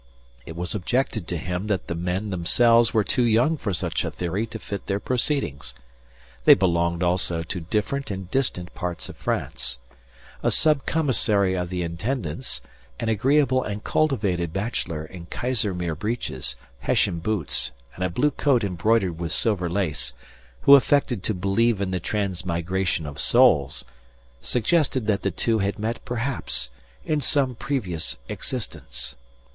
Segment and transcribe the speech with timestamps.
[0.47, 4.09] It was objected to him that the men themselves were too young for such a
[4.09, 5.75] theory to fit their proceedings.
[6.45, 9.77] They belonged also to different and distant parts of France.
[10.41, 12.61] A subcommissary of the Intendence,
[12.99, 19.19] an agreeable and cultivated bachelor in keysermere breeches, Hessian boots and a blue coat embroidered
[19.19, 20.13] with silver lace,
[20.61, 23.85] who affected to believe in the transmigration of souls,
[24.41, 26.69] suggested that the two had met perhaps
[27.05, 29.15] in some previous existence.